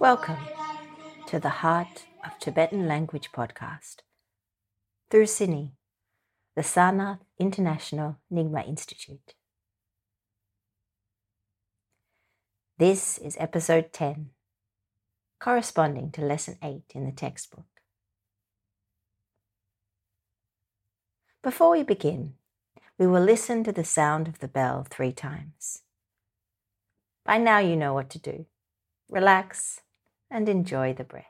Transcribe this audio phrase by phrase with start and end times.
[0.00, 0.38] Welcome
[1.28, 3.98] to the Heart of Tibetan Language podcast
[5.08, 5.70] through SINI,
[6.56, 9.34] the Sarnath International Nyingma Institute.
[12.76, 14.30] This is episode 10,
[15.38, 17.66] corresponding to lesson 8 in the textbook.
[21.40, 22.34] Before we begin,
[22.98, 25.82] we will listen to the sound of the bell three times.
[27.24, 28.46] By now, you know what to do.
[29.08, 29.80] Relax
[30.30, 31.26] and enjoy the breath.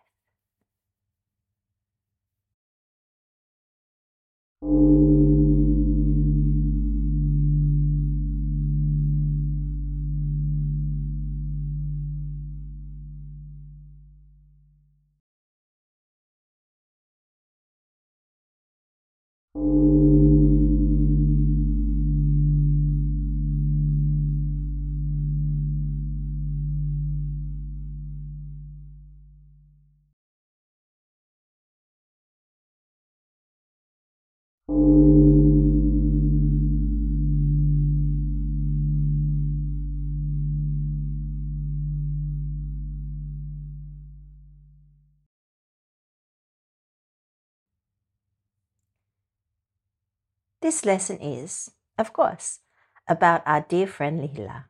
[50.73, 52.61] This lesson is, of course,
[53.07, 54.65] about our dear friend Lihila.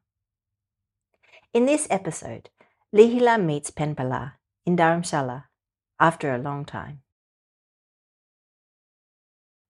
[1.55, 2.51] In this episode,
[2.93, 4.33] Lihila meets Penpala
[4.67, 5.45] in Dharamshala
[6.01, 7.03] after a long time.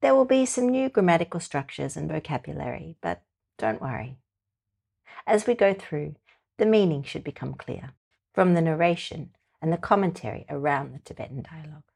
[0.00, 3.20] There will be some new grammatical structures and vocabulary, but
[3.58, 4.16] don't worry.
[5.26, 6.14] As we go through,
[6.56, 7.92] the meaning should become clear
[8.32, 11.91] from the narration and the commentary around the Tibetan dialogue.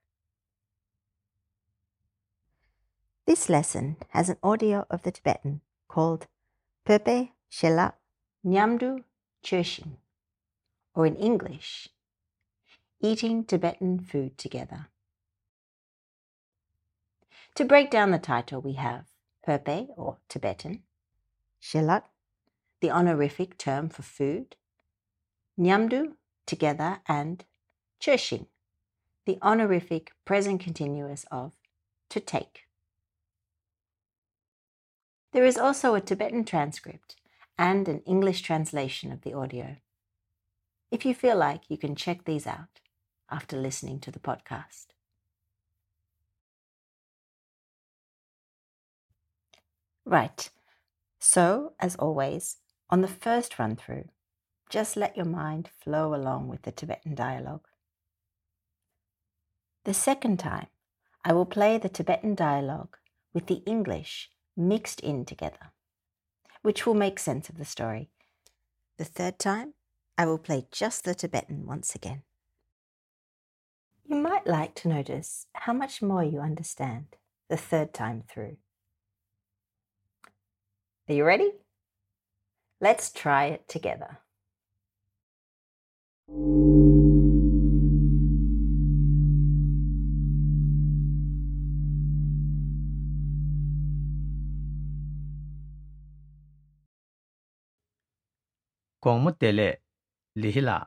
[3.26, 6.28] This lesson has an audio of the Tibetan called
[6.84, 7.94] Pepe Shela
[8.46, 9.02] Nyamdu
[9.42, 9.96] Chöshin,
[10.94, 11.88] or in English,
[13.00, 14.86] Eating Tibetan Food Together.
[17.56, 19.06] To break down the title, we have
[19.44, 20.84] Pepe, or Tibetan,
[21.60, 22.04] Shelat,
[22.80, 24.54] the honorific term for food,
[25.58, 26.12] Nyamdu,
[26.46, 27.44] together, and
[28.00, 28.46] Chöshin,
[29.24, 31.54] the honorific present continuous of
[32.10, 32.65] to take.
[35.36, 37.14] There is also a Tibetan transcript
[37.58, 39.76] and an English translation of the audio.
[40.90, 42.80] If you feel like, you can check these out
[43.30, 44.86] after listening to the podcast.
[50.06, 50.48] Right,
[51.18, 52.56] so as always,
[52.88, 54.08] on the first run through,
[54.70, 57.68] just let your mind flow along with the Tibetan dialogue.
[59.84, 60.68] The second time,
[61.26, 62.96] I will play the Tibetan dialogue
[63.34, 65.72] with the English mixed in together,
[66.62, 68.10] which will make sense of the story.
[68.98, 69.74] The third time,
[70.16, 72.22] I will play just the Tibetan once again.
[74.04, 77.16] You might like to notice how much more you understand
[77.48, 78.56] the third time through.
[81.08, 81.52] Are you ready?
[82.80, 84.18] Let's try it together.
[99.06, 99.68] gongmu tele,
[100.34, 100.78] lihila.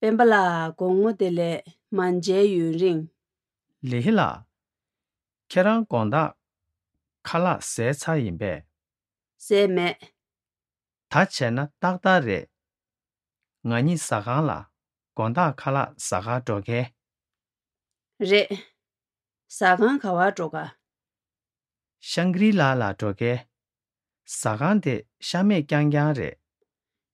[0.00, 3.08] Pembala gongmu tele, manje yu ring.
[3.90, 4.28] Lihila,
[5.50, 6.22] kerang gongda
[7.28, 8.52] kala se cha yinbe.
[9.36, 9.88] Se me.
[11.10, 12.40] Ta che na takda re.
[13.66, 14.58] Ngani saka la
[15.16, 16.80] gongda kala saka doge.
[18.20, 18.42] Re,
[19.48, 20.64] saka kawa doga.
[21.98, 23.34] Shangri la la doge.
[24.24, 26.41] Sakan de shame kyang kyang re.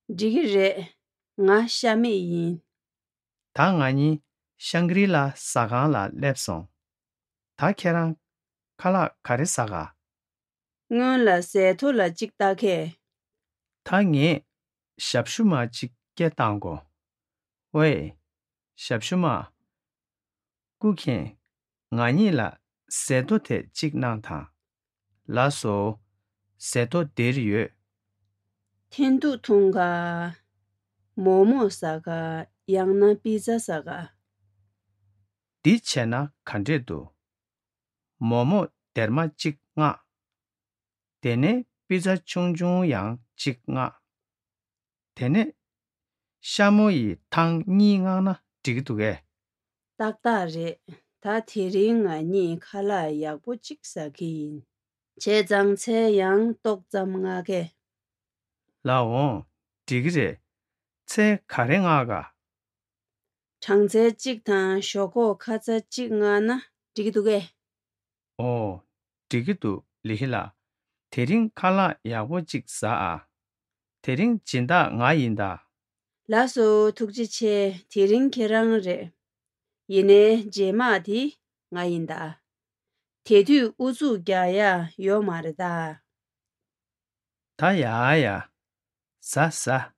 [0.08, 0.96] Digi re,
[1.36, 2.62] nga shami yin.
[3.52, 4.22] Ta nga nyi
[4.56, 6.66] Shangri-La saga la lepson.
[7.58, 8.16] Ta kerang
[8.80, 9.94] kala kare saga.
[10.90, 12.76] Ngun la se to la jik ta ke.
[13.84, 14.30] Ta nge
[14.98, 16.74] shabshuma jik ke tango.
[17.72, 18.16] We,
[18.76, 19.52] shabshuma
[20.80, 21.36] kukin
[21.94, 22.48] nga nyi la
[22.88, 24.38] seto te jik nang ta.
[25.28, 26.00] La so
[26.56, 27.68] seto deri
[28.90, 30.34] 텐두 통가
[31.14, 34.14] 모모사가 양나 피자사가
[35.62, 37.14] 디체나 칸데도
[38.18, 39.98] 모모 데르마 찍nga
[41.20, 43.90] 데네 피자 총중양 찍nga
[45.14, 45.52] 데네
[46.40, 49.22] 샤모이 탕니가나 디기두게
[49.96, 50.80] 딱다레
[51.20, 54.64] 다 티링아 니 칼라 약보 찍사긴
[55.20, 57.77] 제장체양 똑잠가게
[58.82, 59.44] 라온
[59.86, 60.40] 디그제
[61.06, 62.32] 체 가랭아가.
[63.60, 66.60] 장제 찍탄 쇼고 카자 찍나나
[66.94, 67.48] 디기두게.
[68.38, 68.82] 어
[69.28, 70.54] 디기두 리힐라.
[71.10, 73.26] 테링 칼라 야보 찍사.아
[74.02, 75.68] 테링 진다 나인다.
[76.28, 79.12] 라소 툭지체 테링 계랑레
[79.90, 81.38] 얘네 제마디
[81.70, 82.42] 나인다.
[83.24, 86.04] 대두 우주갸야 요마르다.
[87.56, 88.48] 다야야.
[89.20, 89.92] sa sa.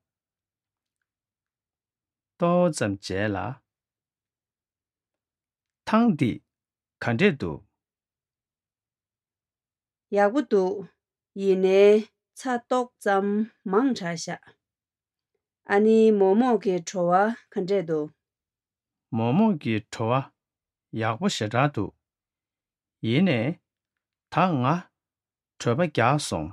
[2.38, 3.60] To zam che la.
[5.86, 6.40] Thang di
[7.00, 7.62] khan de du.
[10.10, 10.86] Ya gu du
[11.34, 14.36] yi ne cha tok zam mang cha sha.
[15.66, 18.10] Ani momo ge chowa khan de du.
[19.12, 20.32] Momo ge chowa
[20.92, 21.92] ya gu she ra du.
[23.02, 23.60] Yi ne
[24.30, 24.74] ta nga
[25.60, 26.52] choba kya song.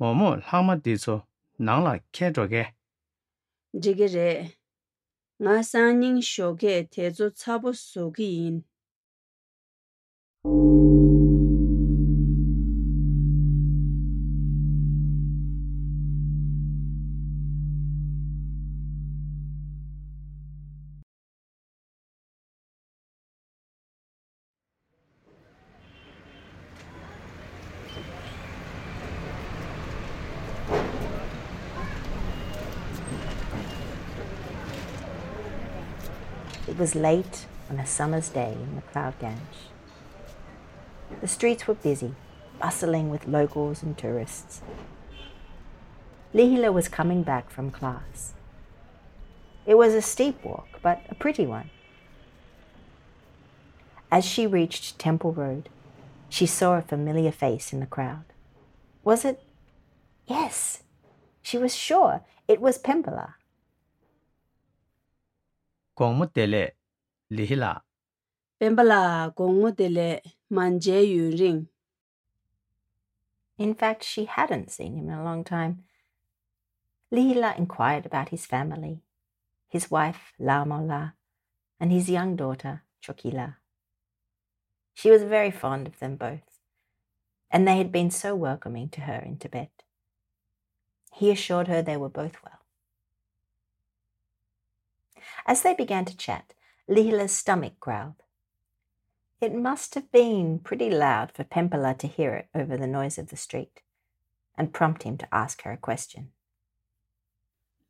[0.00, 1.16] Momo lhama di zo.
[1.58, 2.64] nang la khe zho ge.
[3.82, 4.30] Jige re,
[5.42, 8.56] nga san ning sho ge te zo tsabu su ki yin.
[36.74, 39.38] It was late on a summer's day in McLeodganj.
[41.20, 42.16] The streets were busy,
[42.58, 44.60] bustling with locals and tourists.
[46.34, 48.32] Lihila was coming back from class.
[49.64, 51.70] It was a steep walk, but a pretty one.
[54.10, 55.68] As she reached Temple Road,
[56.28, 58.24] she saw a familiar face in the crowd.
[59.04, 59.40] Was it?
[60.26, 60.82] Yes,
[61.40, 63.34] she was sure it was Pempola.
[65.96, 66.72] Gongmu dele
[67.30, 67.80] lihila.
[68.60, 71.68] Pembala gongmo dele manje yu ring.
[73.58, 75.84] In fact, she hadn't seen him in a long time.
[77.12, 79.02] Lihila inquired about his family,
[79.68, 81.12] his wife, Lamola,
[81.78, 83.56] and his young daughter, Chokila.
[84.94, 86.58] She was very fond of them both,
[87.52, 89.84] and they had been so welcoming to her in Tibet.
[91.12, 92.63] He assured her they were both well.
[95.46, 96.54] As they began to chat,
[96.88, 98.22] Lihila's stomach growled.
[99.40, 103.28] It must have been pretty loud for Pempola to hear it over the noise of
[103.28, 103.82] the street
[104.56, 106.30] and prompt him to ask her a question.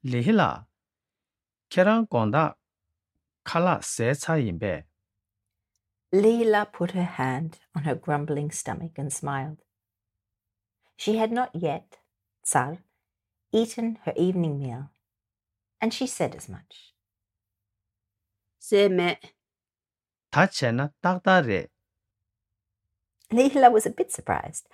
[0.05, 0.65] Lihila.
[1.71, 2.55] Kerang gonda
[3.45, 4.85] kala se cha yinbe.
[6.13, 9.59] Lila put her hand on her grumbling stomach and smiled.
[10.97, 11.99] She had not yet,
[12.45, 12.79] Tsar,
[13.53, 14.91] eaten her evening meal,
[15.81, 16.94] and she said as much.
[18.65, 19.19] Se me.
[20.31, 21.69] Ta che na tak da re.
[23.31, 24.69] Lila was a bit surprised.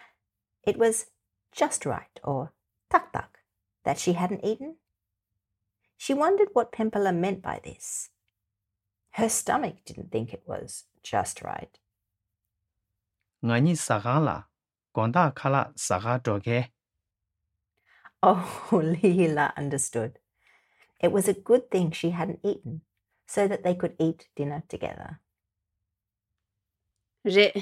[0.62, 1.06] It was
[1.50, 2.52] just right, or
[2.88, 3.42] tak tak,
[3.82, 4.76] that she hadn't eaten.
[5.96, 8.10] She wondered what Pempola meant by this.
[9.18, 11.76] Her stomach didn't think it was just right.
[13.42, 14.44] Nga ni sagang.
[14.94, 16.70] Gonda kala saga doge.
[18.22, 18.70] Oh,
[19.02, 20.20] Lila understood.
[21.00, 22.82] It was a good thing she hadn't eaten,
[23.30, 25.20] so that they could eat dinner together.
[27.24, 27.52] Re.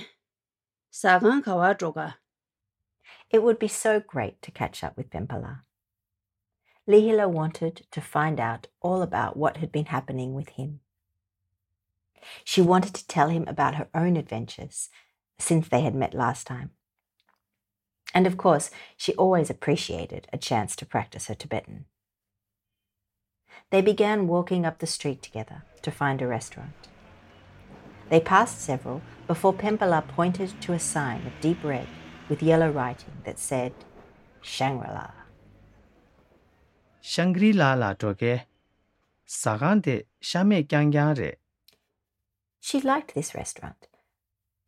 [0.91, 2.15] Sagang kawa choga.
[3.31, 5.65] It would be so great to catch up with Pempola.
[6.89, 10.81] Lihila wanted to find out all about what had been happening with him.
[12.45, 14.89] She wanted to tell him about her own adventures
[15.39, 16.71] since they had met last time.
[18.15, 21.85] And of course, she always appreciated a chance to practice her Tibetan.
[23.71, 26.89] They began walking up the street together to find a restaurant.
[28.09, 31.87] They passed several before Pempola pointed to a sign of deep red
[32.29, 33.73] with yellow writing that said
[34.41, 35.11] Shangri-La.
[37.01, 38.47] Shangri-La la doge.
[39.27, 41.35] Sagang de shame kyang kyang.
[42.61, 43.89] She liked this restaurant,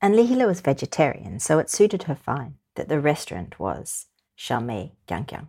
[0.00, 4.06] and Lihila was vegetarian, so it suited her fine that the restaurant was
[4.36, 5.48] Shame Gyangkyang.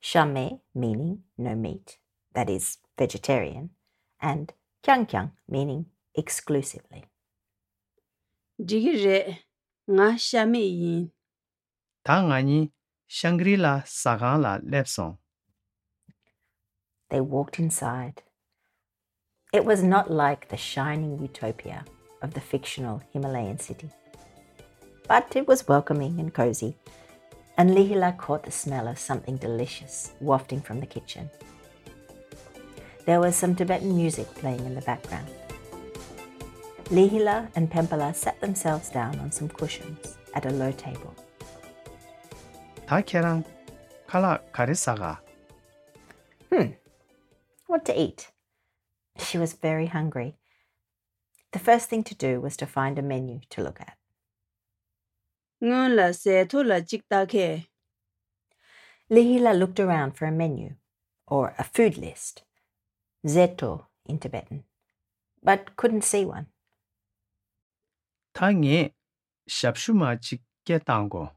[0.00, 1.98] Shame meaning no meat,
[2.34, 3.70] that is, vegetarian,
[4.20, 4.52] and
[4.82, 7.04] Kyangkyang meaning exclusively.
[8.60, 9.38] Jige re.
[9.90, 11.10] Nga shame yin.
[12.04, 12.70] Ta nga ni
[13.06, 15.16] Shangri-La sagang la lepsong.
[17.10, 18.22] They walked inside.
[19.52, 21.84] It was not like the shining utopia
[22.20, 23.90] of the fictional Himalayan city.
[25.08, 26.76] But it was welcoming and cozy,
[27.58, 31.28] and Lihila caught the smell of something delicious wafting from the kitchen.
[33.04, 35.28] There was some Tibetan music playing in the background.
[36.84, 41.14] Lihila and Pempala sat themselves down on some cushions at a low table.
[44.06, 44.40] Kala.
[46.50, 46.72] Hmm.
[47.66, 48.30] What to eat?
[49.18, 50.36] She was very hungry.
[51.52, 53.97] The first thing to do was to find a menu to look at
[55.62, 57.02] ngun la se to la jik.
[59.10, 60.74] Lihila looked around for a menu,
[61.26, 62.42] or a food list,
[63.26, 64.64] zeto in Tibetan,
[65.42, 66.46] but couldn't see one.
[68.34, 68.94] Tangi
[69.48, 71.32] shapshuma jik ge dango.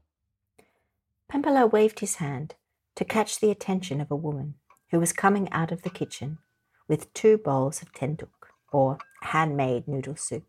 [1.28, 2.54] Pampala waved his hand
[2.94, 4.54] to catch the attention of a woman
[4.90, 6.38] who was coming out of the kitchen
[6.88, 10.44] with two bowls of tenduk, or handmade noodle soup.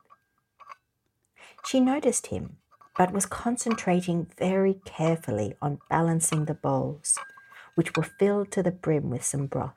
[1.66, 2.58] She noticed him
[2.98, 7.18] but was concentrating very carefully on balancing the bowls,
[7.76, 9.74] which were filled to the brim with some broth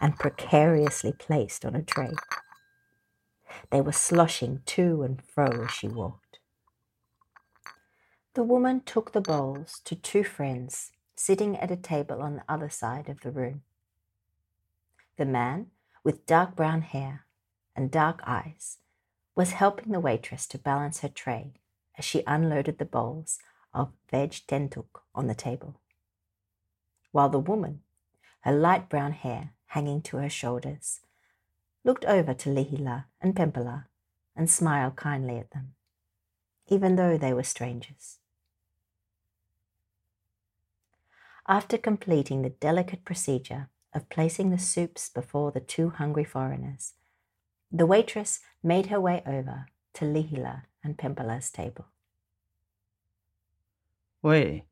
[0.00, 2.12] and precariously placed on a tray.
[3.70, 6.38] They were sloshing to and fro as she walked.
[8.34, 12.68] The woman took the bowls to two friends sitting at a table on the other
[12.68, 13.62] side of the room.
[15.16, 15.68] The man,
[16.02, 17.24] with dark brown hair
[17.76, 18.78] and dark eyes,
[19.36, 21.54] was helping the waitress to balance her tray
[21.98, 23.38] as she unloaded the bowls
[23.72, 25.80] of veg tentuk on the table.
[27.12, 27.82] While the woman,
[28.40, 31.00] her light brown hair hanging to her shoulders,
[31.84, 33.86] looked over to Lihila and Pempala
[34.36, 35.74] and smiled kindly at them,
[36.66, 38.18] even though they were strangers.
[41.46, 46.94] After completing the delicate procedure of placing the soups before the two hungry foreigners,
[47.70, 51.86] the waitress made her way over to Lihila and Pimpala's table.
[54.22, 54.64] Wei,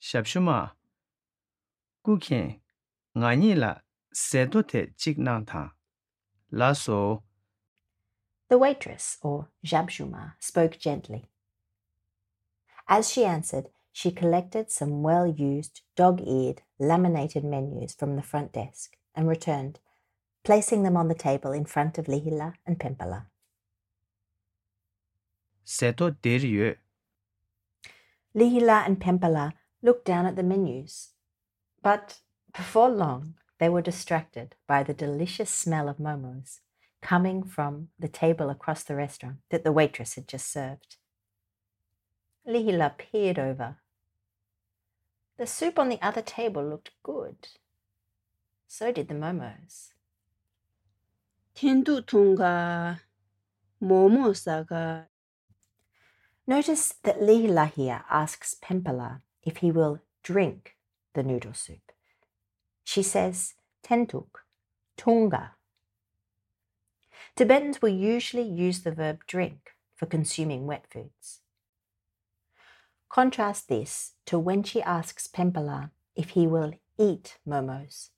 [0.00, 0.70] Shabshuma,
[2.06, 2.60] Gukin,
[3.16, 3.80] Nganila,
[4.14, 5.72] Sedote Jignanta,
[6.50, 7.22] Lasso.
[8.48, 11.28] The waitress, or Jabshuma, spoke gently.
[12.88, 18.52] As she answered, she collected some well used, dog eared, laminated menus from the front
[18.52, 19.80] desk and returned,
[20.44, 23.26] placing them on the table in front of Lihila and Pimpala.
[25.68, 26.76] Seto deryu.
[28.34, 31.10] Lihila and Pempala looked down at the menus,
[31.82, 32.20] but
[32.56, 36.60] before long they were distracted by the delicious smell of momos
[37.02, 40.96] coming from the table across the restaurant that the waitress had just served.
[42.48, 43.76] Lihila peered over.
[45.36, 47.48] The soup on the other table looked good.
[48.66, 49.88] So did the momos.
[51.54, 53.02] Tendu tunga
[53.82, 55.08] momo saga
[56.48, 60.76] Notice that Lihila here asks Pempala if he will drink
[61.12, 61.92] the noodle soup.
[62.84, 63.52] She says
[63.84, 64.30] tentuk,
[64.96, 65.50] tunga.
[67.36, 71.40] Tibetans will usually use the verb drink for consuming wet foods.
[73.10, 78.08] Contrast this to when she asks Pempala if he will eat momos,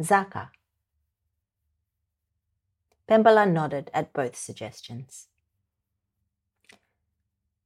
[0.00, 0.48] zaka.
[3.06, 5.26] Pempala nodded at both suggestions.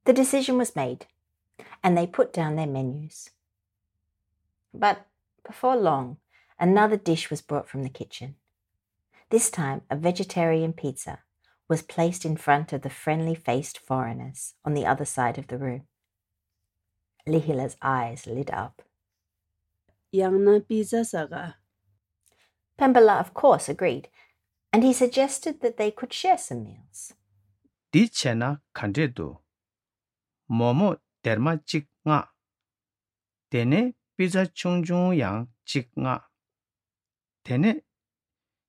[0.04, 1.06] The decision was made,
[1.82, 3.30] and they put down their menus.
[4.72, 5.06] But
[5.46, 6.18] before long,
[6.58, 8.36] another dish was brought from the kitchen.
[9.30, 11.20] This time, a vegetarian pizza
[11.68, 15.58] was placed in front of the friendly faced foreigners on the other side of the
[15.58, 15.82] room.
[17.26, 18.82] Lihila's eyes lit up.
[20.12, 21.56] Yangna pizza saga.
[22.76, 24.08] Pembala, of course, agreed,
[24.72, 27.12] and he suggested that they could share some meals.
[27.92, 29.38] Di chena kandedu.
[30.49, 32.27] 모모 데르마 찍nga
[33.49, 36.21] 데네 피자 총중양 찍nga
[37.43, 37.81] 데네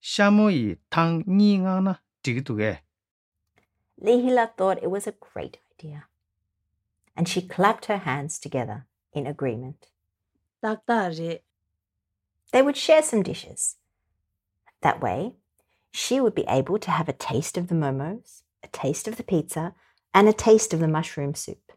[0.00, 2.82] 샤모이 탕니가나 디기두게
[3.98, 6.06] Lihila thought it was a great idea,
[7.16, 9.88] and she clapped her hands together in agreement.
[10.60, 11.40] tak ta re
[12.52, 13.76] They would share some dishes.
[14.82, 15.34] That way,
[15.90, 19.24] she would be able to have a taste of the momos, a taste of the
[19.24, 19.74] pizza,
[20.13, 21.71] and a taste of the mushroom soup.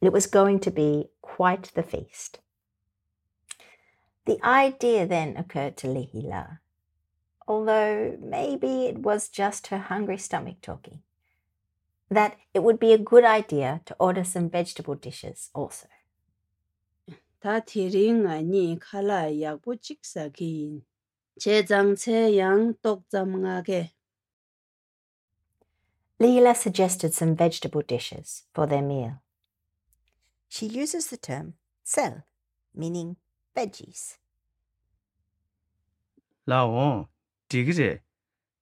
[0.00, 2.38] It was going to be quite the feast.
[4.26, 6.58] The idea then occurred to Lihila,
[7.48, 11.00] although maybe it was just her hungry stomach talking,
[12.10, 15.88] that it would be a good idea to order some vegetable dishes also.
[17.42, 20.84] ta thiri nga ni khala yak bu chik sa gi
[21.40, 23.90] che jang che yang tok jam nga ge
[26.19, 29.21] Leela suggested some vegetable dishes for their meal.
[30.47, 32.23] She uses the term sel,
[32.73, 33.17] meaning
[33.55, 34.17] veggies.
[36.47, 37.07] 라옹
[37.49, 38.03] 디그제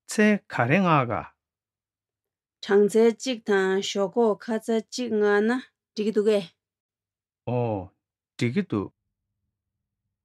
[0.07, 1.33] 체 가랭아가
[2.61, 5.61] 장제 찍다 쇼고 카자 찍나나
[5.95, 6.49] 디기두게
[7.45, 7.89] 오
[8.37, 8.93] 디기도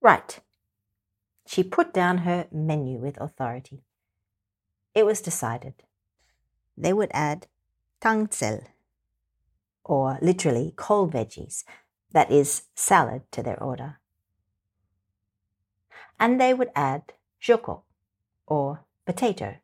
[0.01, 0.41] Right.
[1.47, 3.83] She put down her menu with authority.
[4.95, 5.75] It was decided.
[6.78, 7.48] They would add
[8.02, 8.66] tangzel,
[9.84, 11.64] or literally cold veggies,
[12.12, 14.00] that is, salad, to their order.
[16.20, 17.84] And they would add joko,
[18.48, 19.58] or potato.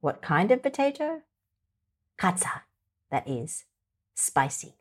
[0.00, 1.22] What kind of potato?
[2.18, 2.62] Katsa,
[3.10, 3.64] that is,
[4.14, 4.74] spicy.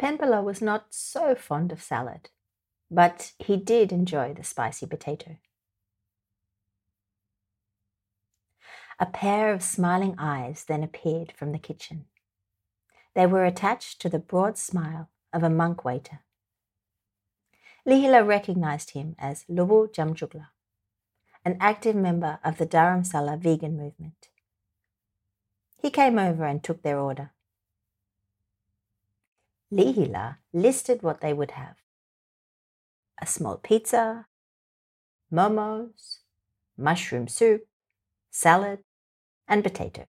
[0.00, 2.28] Penpala was not so fond of salad,
[2.90, 5.38] but he did enjoy the spicy potato.
[8.98, 12.06] A pair of smiling eyes then appeared from the kitchen.
[13.14, 16.20] They were attached to the broad smile of a monk waiter.
[17.86, 20.48] Lihila recognized him as Lubu Jamjugla,
[21.44, 24.28] an active member of the Dharamsala vegan movement.
[25.76, 27.32] He came over and took their order.
[29.72, 31.76] Lihila listed what they would have
[33.20, 34.26] a small pizza,
[35.32, 36.18] momos,
[36.76, 37.66] mushroom soup,
[38.30, 38.80] salad,
[39.48, 40.06] and potato.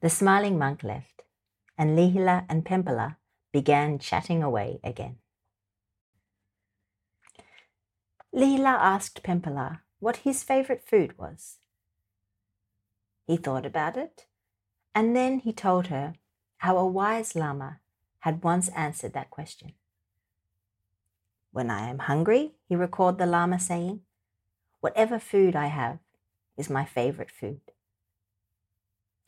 [0.00, 1.22] The smiling monk left,
[1.78, 3.16] and Lihila and Pempala
[3.52, 5.16] began chatting away again.
[8.34, 11.56] Lihila asked Pempala what his favorite food was.
[13.26, 14.26] He thought about it,
[14.94, 16.14] and then he told her
[16.58, 17.80] how a wise Lama
[18.20, 19.72] had once answered that question.
[21.52, 24.02] When I am hungry, he recalled the Lama saying,
[24.80, 25.98] whatever food I have
[26.56, 27.60] is my favorite food.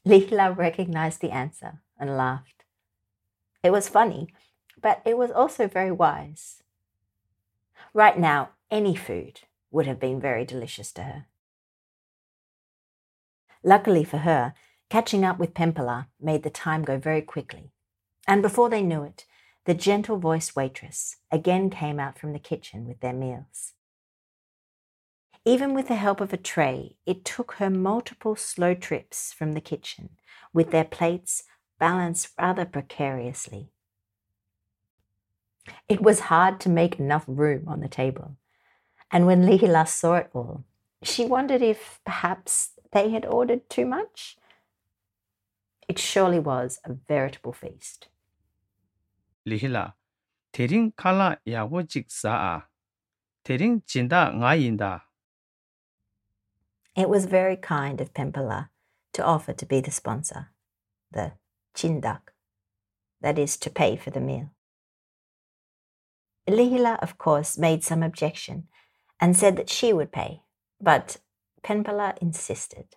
[0.04, 2.64] Lila recognized the answer and laughed.
[3.62, 4.28] It was funny,
[4.80, 6.62] but it was also very wise.
[7.92, 11.26] Right now, any food would have been very delicious to her.
[13.62, 14.54] Luckily for her,
[14.88, 17.72] catching up with Pempala made the time go very quickly.
[18.26, 19.24] And before they knew it,
[19.64, 23.74] the gentle voiced waitress again came out from the kitchen with their meals.
[25.44, 29.60] Even with the help of a tray, it took her multiple slow trips from the
[29.60, 30.10] kitchen,
[30.52, 31.44] with their plates
[31.78, 33.70] balanced rather precariously.
[35.88, 38.36] It was hard to make enough room on the table,
[39.10, 40.64] and when Lihila saw it all,
[41.02, 44.36] she wondered if perhaps they had ordered too much.
[45.88, 48.08] It surely was a veritable feast.
[49.46, 49.94] Lihila,
[50.52, 52.62] tering kala yawojik saa,
[53.44, 55.02] tering jinda ngayinda.
[56.98, 58.70] It was very kind of Pempala
[59.12, 60.48] to offer to be the sponsor,
[61.12, 61.34] the
[61.72, 62.32] chindak,
[63.20, 64.50] that is, to pay for the meal.
[66.48, 68.66] Lihila, of course, made some objection
[69.20, 70.42] and said that she would pay,
[70.80, 71.18] but
[71.62, 72.96] Penpala insisted.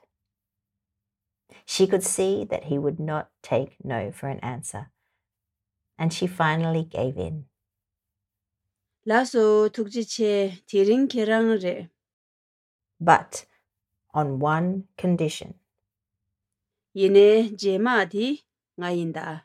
[1.68, 4.90] She could see that he would not take no for an answer,
[6.00, 7.46] and she finally gave in.
[9.08, 11.90] 라소 tukjiche tiring kerang re
[13.00, 13.46] But
[14.14, 15.54] on one condition.
[16.94, 18.44] yine jema di
[18.80, 19.42] ngayinda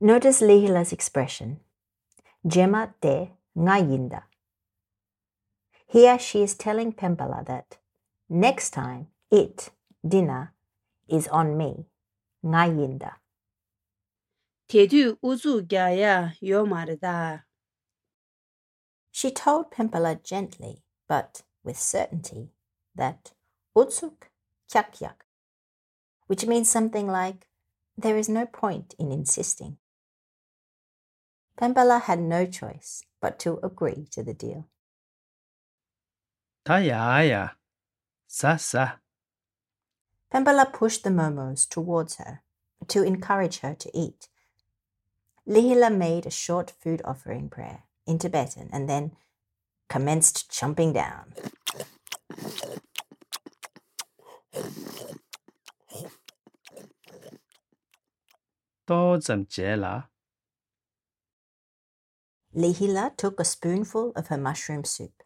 [0.00, 1.60] Notice Lihila's expression,
[2.46, 4.22] Jema te ngayinda.
[5.86, 7.78] Here she is telling Pempala that
[8.28, 9.70] next time it,
[10.06, 10.52] dinner,
[11.08, 11.86] is on me,
[12.44, 13.12] ngayinda.
[14.68, 17.42] tedu uzu gyaya yo marida
[19.10, 22.50] She told Pempala gently, but with certainty,
[22.94, 23.32] that
[23.76, 24.32] Utsuk
[24.72, 25.26] kyak yak,
[26.28, 27.46] which means something like,
[27.98, 29.76] there is no point in insisting.
[31.58, 34.66] Pembala had no choice but to agree to the deal.
[36.64, 37.50] Taya aya,
[38.26, 38.96] sa sa.
[40.32, 42.40] Pembala pushed the momos towards her
[42.88, 44.28] to encourage her to eat.
[45.46, 49.12] Lihila made a short food offering prayer in Tibetan and then
[49.88, 51.32] commenced chomping down.
[58.86, 60.08] To zamdziela.
[62.54, 65.22] Lihila took a spoonful of her mushroom soup.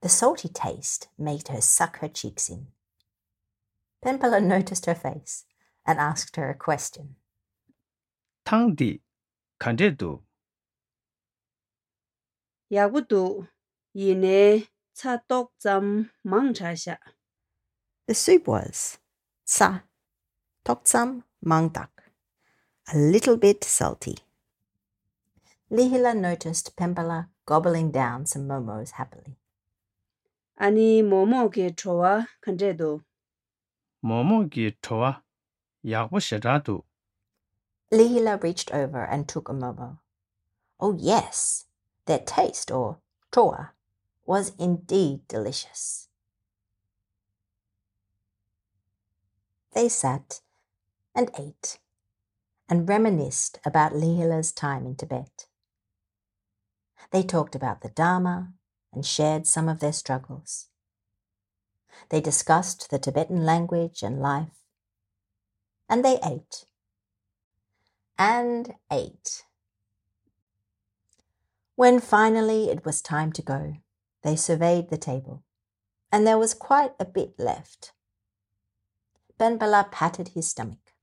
[0.00, 2.68] The salty taste made her suck her cheeks in.
[4.04, 5.44] Pempela noticed her face
[5.86, 7.16] and asked her a question.
[8.44, 9.00] Tangdi,
[9.60, 10.22] kandedu.
[12.72, 13.48] Yagudu,
[13.94, 16.98] yine, tsadok zam mangchasha
[18.07, 18.97] The soup was
[19.45, 19.81] sa
[20.65, 21.89] toksam mangdak,
[22.93, 24.17] a little bit salty.
[25.71, 29.37] Lihila noticed Pembala gobbling down some momos happily.
[30.59, 33.01] 아니 모모게 좋아 근데도
[34.01, 35.23] 모모기 토와
[35.85, 36.83] 야고시라도
[37.91, 39.99] Lihila reached over and took a momo.
[40.79, 41.65] Oh, yes,
[42.05, 42.99] their taste, or
[43.31, 43.73] toa,
[44.25, 46.04] was indeed delicious.
[49.76, 50.40] They sat
[51.14, 51.80] and ate
[52.66, 55.48] and reminisced about Lihila's time in Tibet.
[57.10, 58.54] They talked about the Dharma
[58.90, 60.68] and shared some of their struggles.
[62.08, 64.64] They discussed the Tibetan language and life.
[65.90, 66.64] And they ate.
[68.18, 69.44] And ate.
[71.74, 73.74] When finally it was time to go,
[74.22, 75.42] they surveyed the table,
[76.10, 77.92] and there was quite a bit left.
[79.38, 80.94] Ben patted his stomach.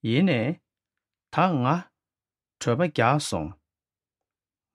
[0.00, 0.60] Yine,
[1.30, 1.90] tanga,
[2.60, 3.54] choba song.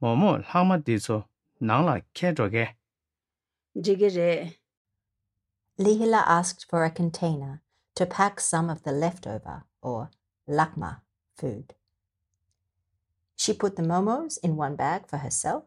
[0.02, 1.26] Momo lama dizo,
[1.60, 2.36] nang la ke
[5.80, 7.64] Lihila asked for a container
[7.96, 10.12] to pack some of the leftover, or
[10.48, 11.02] lakma,
[11.36, 11.74] food.
[13.36, 15.64] She put the momos in one bag for herself.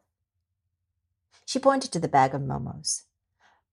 [1.44, 3.02] She pointed to the bag of momos.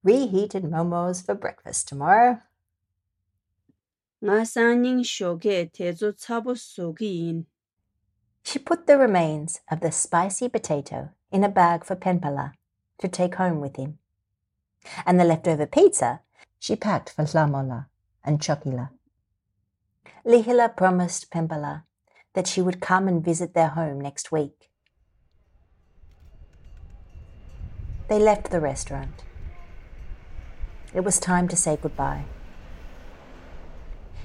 [0.03, 2.41] Reheated momos for breakfast tomorrow.
[8.41, 12.53] She put the remains of the spicy potato in a bag for Penpala
[12.99, 13.97] to take home with him.
[15.05, 16.21] And the leftover pizza
[16.57, 17.87] she packed for Lamola
[18.23, 18.91] and Chokila.
[20.25, 21.83] Lihila promised Penpala
[22.31, 24.69] that she would come and visit their home next week.
[28.07, 29.23] They left the restaurant.
[30.93, 32.23] It was time to say goodbye.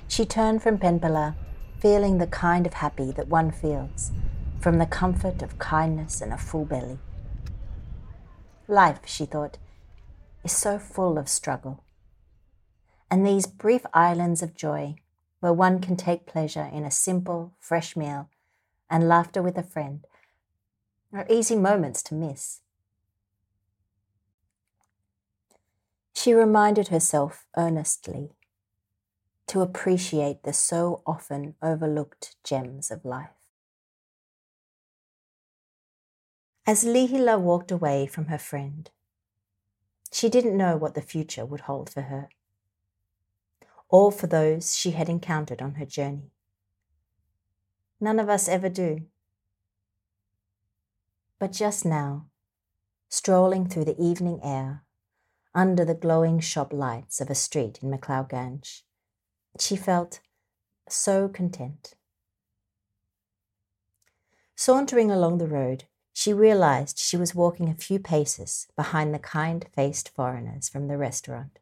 [0.08, 1.36] She turned from Penpala,
[1.78, 4.10] feeling the kind of happy that one feels
[4.58, 6.98] from the comfort of kindness and a full belly.
[8.66, 9.58] Life, she thought,
[10.42, 11.84] is so full of struggle.
[13.10, 14.96] And these brief islands of joy,
[15.40, 18.28] where one can take pleasure in a simple, fresh meal
[18.90, 20.06] and laughter with a friend,
[21.12, 22.60] are easy moments to miss.
[26.14, 28.32] She reminded herself earnestly
[29.48, 33.30] to appreciate the so often overlooked gems of life.
[36.66, 38.90] As Lihila walked away from her friend,
[40.12, 42.28] she didn't know what the future would hold for her,
[43.88, 46.30] or for those she had encountered on her journey.
[48.00, 49.06] None of us ever do.
[51.38, 52.26] But just now,
[53.08, 54.84] strolling through the evening air,
[55.54, 58.82] under the glowing shop lights of a street in McLeodganj,
[59.60, 60.20] she felt
[60.88, 61.94] so content.
[64.54, 69.66] Sauntering along the road, she realized she was walking a few paces behind the kind
[69.74, 71.58] faced foreigners from the restaurant.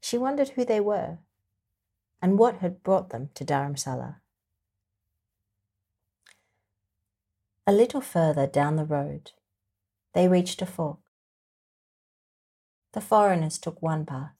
[0.00, 1.18] She wondered who they were
[2.22, 4.16] and what had brought them to Dharamsala.
[7.66, 9.32] A little further down the road,
[10.14, 10.98] they reached a fork.
[12.92, 14.35] The foreigners took one path.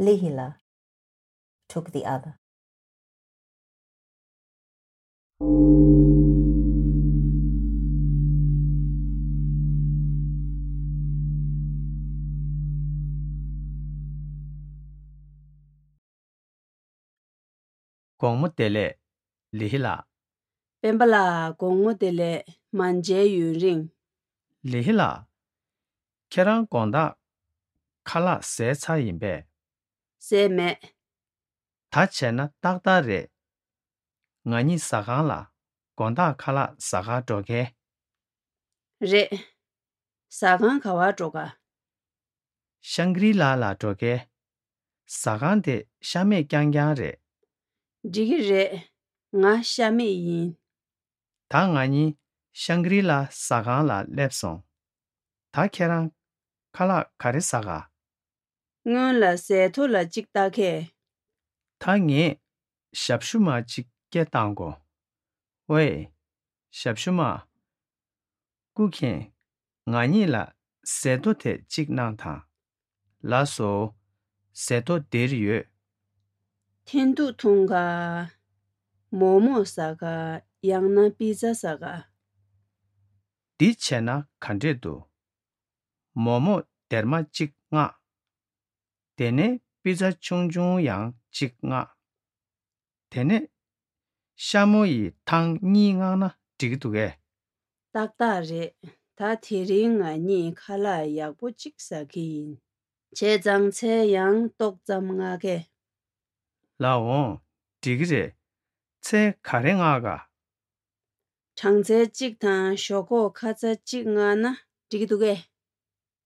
[0.00, 0.54] Lehila
[1.68, 2.38] took the other.
[18.20, 18.98] Gongmu tele,
[19.52, 20.04] Lehila.
[20.80, 23.90] Pembala gongmu tele manje yu ring.
[24.64, 25.26] Lehila,
[26.30, 27.14] kerang gonda
[28.04, 29.48] kala se cha yinbe.
[30.18, 30.78] se me.
[31.90, 33.30] Ta che na takta re.
[34.48, 35.40] Nga nyi saka la,
[35.96, 37.62] gonda khala saka doge.
[39.00, 39.24] Re,
[40.28, 41.46] saka kawa doga.
[42.80, 44.28] Shangri-la la doge.
[45.06, 47.12] Saka de shame kyang kyang re.
[48.04, 48.64] Digi re,
[49.32, 50.56] nga shame yin.
[51.50, 52.18] Ta nga nyi
[52.52, 54.62] Shangri-la saka la lepson.
[55.52, 56.10] Ta kerang
[56.74, 57.87] khala kari saka.
[58.90, 60.72] ngun la se thu la chik ta khe.
[61.82, 62.24] Ta nge,
[63.02, 64.70] shabshuma chik ke tango.
[65.68, 65.84] We,
[66.78, 67.28] shabshuma,
[68.76, 69.18] ku khen,
[69.90, 70.42] nga nyi la
[70.84, 72.34] se thu te chik nang ta.
[73.30, 73.70] La so,
[74.52, 75.58] se thu der yu.
[76.86, 77.84] Ten tu thung ga,
[79.12, 81.94] momo sa ga, yang na pizza sa ga.
[83.58, 84.94] Di che na khande du,
[86.24, 86.54] momo
[86.90, 87.97] derma chik nga.
[89.18, 91.90] Tene pizza chungchung yang chik nga.
[93.10, 93.48] Tene
[94.36, 96.28] shamu yi tang nyi nga na
[96.58, 97.18] chik duge.
[97.92, 98.76] Takta re,
[99.16, 102.58] ta tiri nga nyi khala yakbo chik saki yin.
[103.16, 105.66] Che zang che yang tok zam nga ge.
[106.78, 107.40] La wong,
[107.82, 108.36] chik re,
[109.02, 110.16] che kare nga ga.
[111.58, 114.50] Changze chik tang shoko kaza chik nga na
[114.88, 115.34] chik duge.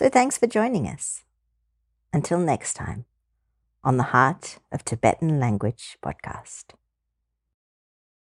[0.00, 1.24] So thanks for joining us.
[2.10, 3.04] Until next time
[3.84, 6.72] on the Heart of Tibetan Language podcast.